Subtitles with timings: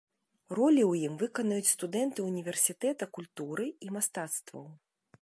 [0.59, 4.65] Ролі ў ім выканаюць студэнты ўніверсітэта культуры і мастацтваў.